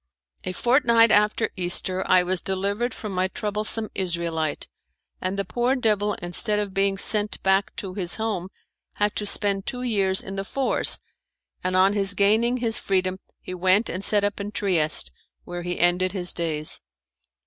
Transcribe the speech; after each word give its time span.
A 0.45 0.51
fortnight 0.51 1.11
after 1.11 1.51
Easter 1.55 2.03
I 2.07 2.23
was 2.23 2.41
delivered 2.41 2.91
from 2.91 3.11
my 3.11 3.27
troublesome 3.27 3.91
Israelite, 3.93 4.67
and 5.21 5.37
the 5.37 5.45
poor 5.45 5.75
devil 5.75 6.15
instead 6.23 6.57
of 6.57 6.73
being 6.73 6.97
sent 6.97 7.39
back 7.43 7.75
to 7.75 7.93
his 7.93 8.15
home 8.15 8.49
had 8.93 9.15
to 9.17 9.27
spend 9.27 9.67
two 9.67 9.83
years 9.83 10.19
in 10.23 10.37
The 10.37 10.43
Fours, 10.43 10.97
and 11.63 11.75
on 11.75 11.93
his 11.93 12.15
gaining 12.15 12.57
his 12.57 12.79
freedom 12.79 13.19
he 13.41 13.53
went 13.53 13.89
and 13.89 14.03
set 14.03 14.23
up 14.23 14.39
in 14.39 14.51
Trieste, 14.53 15.11
where 15.43 15.61
he 15.61 15.77
ended 15.79 16.13
his 16.13 16.33
days. 16.33 16.81